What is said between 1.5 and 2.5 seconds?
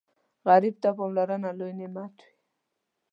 لوی نعمت وي